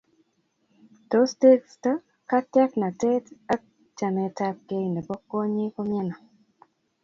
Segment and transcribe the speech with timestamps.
[1.09, 1.91] Tos tekisto,
[2.29, 3.61] takianatet ak
[3.97, 6.15] chametabkei nebo kwonyik ko miano?